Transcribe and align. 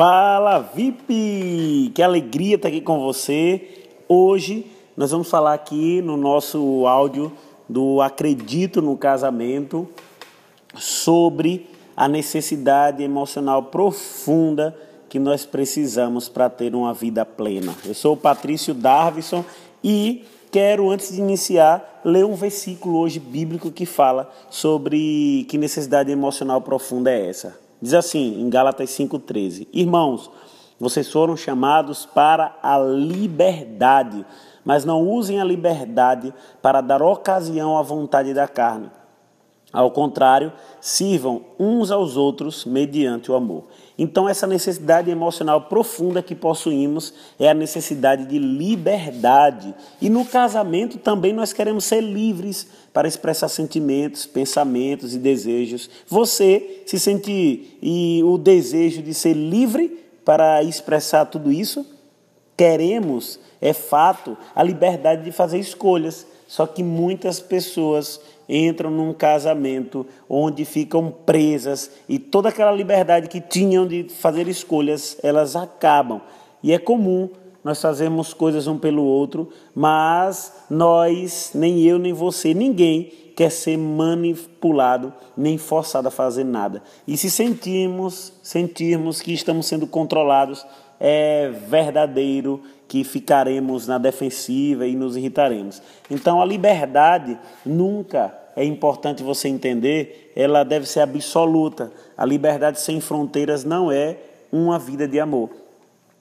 Fala 0.00 0.60
VIP! 0.60 1.92
Que 1.94 2.02
alegria 2.02 2.56
estar 2.56 2.68
aqui 2.68 2.80
com 2.80 3.00
você. 3.00 3.84
Hoje 4.08 4.64
nós 4.96 5.10
vamos 5.10 5.28
falar 5.28 5.52
aqui 5.52 6.00
no 6.00 6.16
nosso 6.16 6.86
áudio 6.86 7.30
do 7.68 8.00
Acredito 8.00 8.80
no 8.80 8.96
Casamento 8.96 9.86
sobre 10.74 11.68
a 11.94 12.08
necessidade 12.08 13.02
emocional 13.02 13.64
profunda 13.64 14.74
que 15.06 15.18
nós 15.18 15.44
precisamos 15.44 16.30
para 16.30 16.48
ter 16.48 16.74
uma 16.74 16.94
vida 16.94 17.26
plena. 17.26 17.74
Eu 17.84 17.92
sou 17.92 18.14
o 18.14 18.16
Patrício 18.16 18.72
Darvison 18.72 19.44
e 19.84 20.24
quero, 20.50 20.88
antes 20.88 21.12
de 21.12 21.20
iniciar, 21.20 22.00
ler 22.02 22.24
um 22.24 22.34
versículo 22.34 22.96
hoje 22.96 23.20
bíblico 23.20 23.70
que 23.70 23.84
fala 23.84 24.32
sobre 24.48 25.44
que 25.50 25.58
necessidade 25.58 26.10
emocional 26.10 26.62
profunda 26.62 27.10
é 27.10 27.28
essa. 27.28 27.69
Diz 27.80 27.94
assim, 27.94 28.40
em 28.40 28.50
Gálatas 28.50 28.90
5,13: 28.90 29.66
Irmãos, 29.72 30.30
vocês 30.78 31.10
foram 31.10 31.36
chamados 31.36 32.06
para 32.06 32.56
a 32.62 32.78
liberdade, 32.78 34.24
mas 34.64 34.84
não 34.84 35.08
usem 35.08 35.40
a 35.40 35.44
liberdade 35.44 36.32
para 36.62 36.80
dar 36.80 37.02
ocasião 37.02 37.76
à 37.76 37.82
vontade 37.82 38.32
da 38.34 38.46
carne 38.48 38.90
ao 39.72 39.90
contrário, 39.90 40.52
sirvam 40.80 41.44
uns 41.58 41.90
aos 41.90 42.16
outros 42.16 42.64
mediante 42.64 43.30
o 43.30 43.34
amor. 43.34 43.64
Então, 43.96 44.28
essa 44.28 44.46
necessidade 44.46 45.10
emocional 45.10 45.62
profunda 45.62 46.22
que 46.22 46.34
possuímos 46.34 47.12
é 47.38 47.48
a 47.48 47.54
necessidade 47.54 48.24
de 48.24 48.38
liberdade. 48.38 49.74
E 50.00 50.08
no 50.08 50.24
casamento 50.24 50.98
também 50.98 51.32
nós 51.32 51.52
queremos 51.52 51.84
ser 51.84 52.00
livres 52.00 52.66
para 52.92 53.06
expressar 53.06 53.48
sentimentos, 53.48 54.26
pensamentos 54.26 55.14
e 55.14 55.18
desejos. 55.18 55.90
Você 56.08 56.82
se 56.86 56.98
sente 56.98 57.76
e 57.82 58.22
o 58.24 58.38
desejo 58.38 59.02
de 59.02 59.14
ser 59.14 59.34
livre 59.34 60.02
para 60.24 60.62
expressar 60.62 61.26
tudo 61.26 61.52
isso? 61.52 61.86
Queremos, 62.56 63.38
é 63.60 63.72
fato, 63.72 64.36
a 64.54 64.62
liberdade 64.62 65.24
de 65.24 65.32
fazer 65.32 65.58
escolhas. 65.58 66.26
Só 66.50 66.66
que 66.66 66.82
muitas 66.82 67.38
pessoas 67.38 68.20
entram 68.48 68.90
num 68.90 69.14
casamento 69.14 70.04
onde 70.28 70.64
ficam 70.64 71.08
presas 71.24 71.92
e 72.08 72.18
toda 72.18 72.48
aquela 72.48 72.72
liberdade 72.72 73.28
que 73.28 73.40
tinham 73.40 73.86
de 73.86 74.08
fazer 74.08 74.48
escolhas, 74.48 75.16
elas 75.22 75.54
acabam. 75.54 76.20
E 76.60 76.72
é 76.72 76.78
comum 76.80 77.30
nós 77.62 77.80
fazermos 77.80 78.32
coisas 78.32 78.66
um 78.66 78.78
pelo 78.78 79.04
outro, 79.04 79.50
mas 79.74 80.52
nós, 80.68 81.52
nem 81.54 81.82
eu, 81.82 81.98
nem 81.98 82.12
você, 82.12 82.54
ninguém 82.54 83.12
quer 83.36 83.50
ser 83.50 83.78
manipulado 83.78 85.12
nem 85.36 85.56
forçado 85.56 86.08
a 86.08 86.10
fazer 86.10 86.44
nada. 86.44 86.82
E 87.06 87.16
se 87.16 87.30
sentirmos, 87.30 88.32
sentirmos 88.42 89.20
que 89.22 89.32
estamos 89.32 89.66
sendo 89.66 89.86
controlados, 89.86 90.66
é 90.98 91.50
verdadeiro 91.68 92.60
que 92.86 93.04
ficaremos 93.04 93.86
na 93.86 93.96
defensiva 93.96 94.86
e 94.86 94.94
nos 94.94 95.16
irritaremos. 95.16 95.80
Então 96.10 96.40
a 96.42 96.44
liberdade 96.44 97.38
nunca 97.64 98.36
é 98.54 98.64
importante 98.64 99.22
você 99.22 99.48
entender, 99.48 100.32
ela 100.36 100.62
deve 100.64 100.86
ser 100.86 101.00
absoluta. 101.00 101.90
A 102.16 102.26
liberdade 102.26 102.80
sem 102.80 103.00
fronteiras 103.00 103.64
não 103.64 103.90
é 103.90 104.18
uma 104.52 104.78
vida 104.78 105.08
de 105.08 105.18
amor. 105.18 105.50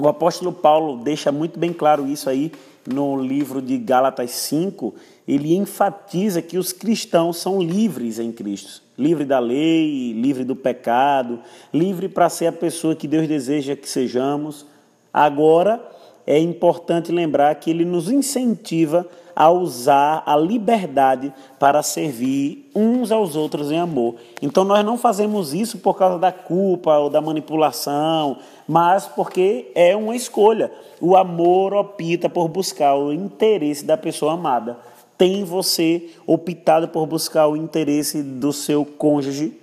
O 0.00 0.08
apóstolo 0.08 0.52
Paulo 0.52 1.02
deixa 1.02 1.30
muito 1.30 1.58
bem 1.58 1.72
claro 1.72 2.06
isso 2.06 2.30
aí 2.30 2.50
no 2.86 3.20
livro 3.20 3.60
de 3.60 3.76
Gálatas 3.76 4.30
5. 4.30 4.94
Ele 5.28 5.54
enfatiza 5.54 6.40
que 6.40 6.56
os 6.56 6.72
cristãos 6.72 7.36
são 7.36 7.60
livres 7.60 8.18
em 8.18 8.32
Cristo 8.32 8.82
livre 9.00 9.24
da 9.24 9.38
lei, 9.38 10.12
livre 10.12 10.44
do 10.44 10.54
pecado, 10.54 11.40
livre 11.72 12.06
para 12.06 12.28
ser 12.28 12.48
a 12.48 12.52
pessoa 12.52 12.94
que 12.94 13.08
Deus 13.08 13.26
deseja 13.26 13.74
que 13.74 13.88
sejamos. 13.88 14.66
Agora, 15.10 15.82
é 16.30 16.38
importante 16.38 17.10
lembrar 17.10 17.52
que 17.56 17.68
ele 17.68 17.84
nos 17.84 18.08
incentiva 18.08 19.04
a 19.34 19.50
usar 19.50 20.22
a 20.24 20.36
liberdade 20.36 21.32
para 21.58 21.82
servir 21.82 22.70
uns 22.72 23.10
aos 23.10 23.34
outros 23.34 23.72
em 23.72 23.80
amor. 23.80 24.14
Então 24.40 24.62
nós 24.62 24.84
não 24.84 24.96
fazemos 24.96 25.52
isso 25.52 25.78
por 25.78 25.98
causa 25.98 26.20
da 26.20 26.30
culpa 26.30 26.96
ou 26.98 27.10
da 27.10 27.20
manipulação, 27.20 28.36
mas 28.68 29.06
porque 29.06 29.72
é 29.74 29.96
uma 29.96 30.14
escolha. 30.14 30.70
O 31.00 31.16
amor 31.16 31.74
opta 31.74 32.28
por 32.28 32.46
buscar 32.46 32.94
o 32.94 33.12
interesse 33.12 33.84
da 33.84 33.96
pessoa 33.96 34.34
amada. 34.34 34.78
Tem 35.18 35.42
você 35.42 36.10
optado 36.28 36.86
por 36.86 37.06
buscar 37.06 37.48
o 37.48 37.56
interesse 37.56 38.22
do 38.22 38.52
seu 38.52 38.84
cônjuge 38.84 39.59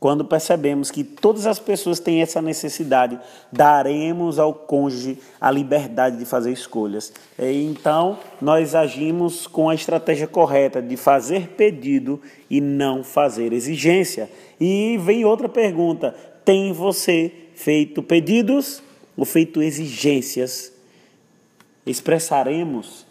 quando 0.00 0.24
percebemos 0.24 0.90
que 0.90 1.02
todas 1.02 1.44
as 1.44 1.58
pessoas 1.58 1.98
têm 1.98 2.22
essa 2.22 2.40
necessidade, 2.40 3.18
daremos 3.50 4.38
ao 4.38 4.54
cônjuge 4.54 5.18
a 5.40 5.50
liberdade 5.50 6.16
de 6.18 6.24
fazer 6.24 6.52
escolhas. 6.52 7.12
Então, 7.36 8.18
nós 8.40 8.76
agimos 8.76 9.48
com 9.48 9.68
a 9.68 9.74
estratégia 9.74 10.28
correta 10.28 10.80
de 10.80 10.96
fazer 10.96 11.48
pedido 11.56 12.20
e 12.48 12.60
não 12.60 13.02
fazer 13.02 13.52
exigência. 13.52 14.30
E 14.60 14.96
vem 14.98 15.24
outra 15.24 15.48
pergunta: 15.48 16.14
tem 16.44 16.72
você 16.72 17.32
feito 17.54 18.00
pedidos 18.00 18.80
ou 19.16 19.24
feito 19.24 19.60
exigências? 19.60 20.72
Expressaremos 21.84 23.04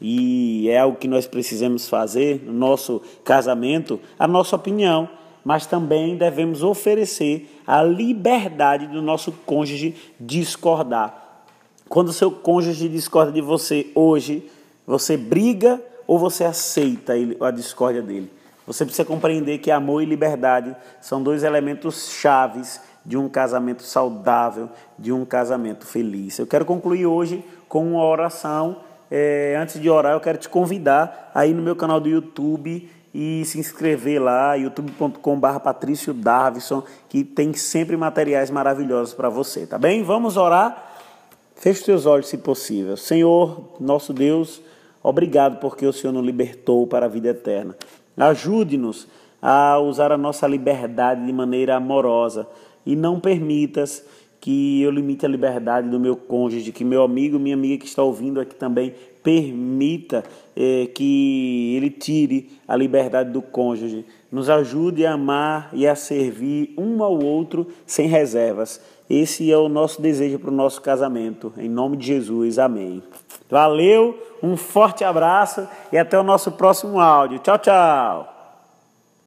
e 0.00 0.68
é 0.68 0.78
algo 0.78 0.98
que 0.98 1.08
nós 1.08 1.26
precisamos 1.26 1.88
fazer 1.88 2.42
no 2.44 2.52
nosso 2.52 3.02
casamento, 3.24 3.98
a 4.16 4.28
nossa 4.28 4.54
opinião 4.54 5.08
mas 5.44 5.66
também 5.66 6.16
devemos 6.16 6.62
oferecer 6.62 7.60
a 7.66 7.82
liberdade 7.82 8.86
do 8.86 9.00
nosso 9.00 9.32
cônjuge 9.46 9.94
discordar. 10.18 11.44
Quando 11.88 12.12
seu 12.12 12.30
cônjuge 12.30 12.88
discorda 12.88 13.32
de 13.32 13.40
você 13.40 13.90
hoje, 13.94 14.48
você 14.86 15.16
briga 15.16 15.80
ou 16.06 16.18
você 16.18 16.44
aceita 16.44 17.14
a 17.40 17.50
discórdia 17.50 18.02
dele? 18.02 18.30
Você 18.66 18.84
precisa 18.84 19.06
compreender 19.06 19.58
que 19.58 19.70
amor 19.70 20.02
e 20.02 20.06
liberdade 20.06 20.76
são 21.00 21.22
dois 21.22 21.42
elementos 21.42 22.10
chaves 22.10 22.80
de 23.04 23.16
um 23.16 23.26
casamento 23.26 23.82
saudável, 23.82 24.68
de 24.98 25.10
um 25.10 25.24
casamento 25.24 25.86
feliz. 25.86 26.38
Eu 26.38 26.46
quero 26.46 26.66
concluir 26.66 27.06
hoje 27.06 27.42
com 27.66 27.92
uma 27.92 28.04
oração. 28.04 28.80
É, 29.10 29.56
antes 29.58 29.80
de 29.80 29.88
orar, 29.88 30.12
eu 30.12 30.20
quero 30.20 30.36
te 30.36 30.50
convidar 30.50 31.30
aí 31.34 31.54
no 31.54 31.62
meu 31.62 31.74
canal 31.74 31.98
do 31.98 32.10
YouTube 32.10 32.90
e 33.20 33.44
se 33.44 33.58
inscrever 33.58 34.22
lá, 34.22 34.54
youtube.com.br 34.54 35.58
Patrício 35.58 36.14
Davison, 36.14 36.84
que 37.08 37.24
tem 37.24 37.52
sempre 37.52 37.96
materiais 37.96 38.48
maravilhosos 38.48 39.12
para 39.12 39.28
você, 39.28 39.66
tá 39.66 39.76
bem? 39.76 40.04
Vamos 40.04 40.36
orar? 40.36 40.94
Feche 41.56 41.90
os 41.90 42.06
olhos, 42.06 42.28
se 42.28 42.38
possível. 42.38 42.96
Senhor, 42.96 43.70
nosso 43.80 44.12
Deus, 44.12 44.62
obrigado 45.02 45.58
porque 45.58 45.84
o 45.84 45.92
Senhor 45.92 46.12
nos 46.12 46.24
libertou 46.24 46.86
para 46.86 47.06
a 47.06 47.08
vida 47.08 47.30
eterna. 47.30 47.74
Ajude-nos 48.16 49.08
a 49.42 49.80
usar 49.80 50.12
a 50.12 50.16
nossa 50.16 50.46
liberdade 50.46 51.26
de 51.26 51.32
maneira 51.32 51.74
amorosa 51.74 52.46
e 52.86 52.94
não 52.94 53.18
permitas 53.18 54.04
que 54.40 54.82
eu 54.82 54.90
limite 54.90 55.26
a 55.26 55.28
liberdade 55.28 55.88
do 55.88 55.98
meu 55.98 56.16
cônjuge, 56.16 56.72
que 56.72 56.84
meu 56.84 57.02
amigo, 57.02 57.38
minha 57.38 57.56
amiga 57.56 57.78
que 57.78 57.86
está 57.86 58.02
ouvindo 58.02 58.40
aqui 58.40 58.54
também 58.54 58.94
permita 59.22 60.24
é, 60.56 60.86
que 60.86 61.74
ele 61.76 61.90
tire 61.90 62.50
a 62.66 62.76
liberdade 62.76 63.30
do 63.30 63.42
cônjuge. 63.42 64.06
Nos 64.30 64.48
ajude 64.48 65.04
a 65.04 65.14
amar 65.14 65.70
e 65.72 65.86
a 65.86 65.94
servir 65.94 66.72
um 66.78 67.02
ao 67.02 67.18
outro 67.22 67.66
sem 67.86 68.08
reservas. 68.08 68.80
Esse 69.08 69.50
é 69.50 69.56
o 69.56 69.68
nosso 69.68 70.00
desejo 70.02 70.38
para 70.38 70.50
o 70.50 70.54
nosso 70.54 70.80
casamento. 70.82 71.52
Em 71.56 71.68
nome 71.68 71.96
de 71.96 72.06
Jesus, 72.06 72.58
amém. 72.58 73.02
Valeu, 73.50 74.18
um 74.42 74.56
forte 74.56 75.02
abraço 75.02 75.66
e 75.90 75.98
até 75.98 76.18
o 76.18 76.22
nosso 76.22 76.52
próximo 76.52 77.00
áudio. 77.00 77.38
Tchau, 77.38 77.58
tchau. 77.58 78.37